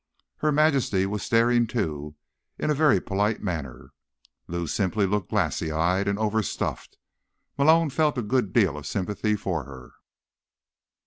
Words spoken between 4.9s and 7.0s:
looked glassy eyed and overstuffed.